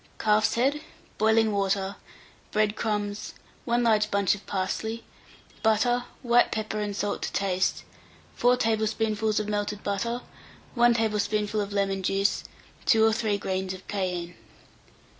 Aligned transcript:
Calf's 0.17 0.55
head, 0.55 0.81
boiling 1.19 1.51
water, 1.51 1.95
bread 2.49 2.75
crumbs, 2.75 3.35
1 3.65 3.83
large 3.83 4.09
bunch 4.09 4.33
of 4.33 4.43
parsley, 4.47 5.03
butter, 5.61 6.05
white 6.23 6.51
pepper 6.51 6.79
and 6.79 6.95
salt 6.95 7.21
to 7.21 7.31
taste, 7.31 7.83
4 8.35 8.57
tablespoonfuls 8.57 9.39
of 9.39 9.47
melted 9.47 9.83
butter, 9.83 10.21
1 10.73 10.95
tablespoonful 10.95 11.61
of 11.61 11.71
lemon 11.71 12.01
juice, 12.01 12.43
2 12.87 13.05
or 13.05 13.13
3 13.13 13.37
grains 13.37 13.75
of 13.75 13.87
cayenne. 13.87 14.33